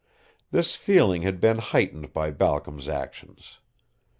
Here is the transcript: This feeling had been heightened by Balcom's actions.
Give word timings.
This 0.49 0.75
feeling 0.75 1.21
had 1.21 1.39
been 1.39 1.59
heightened 1.59 2.11
by 2.11 2.31
Balcom's 2.31 2.87
actions. 2.89 3.59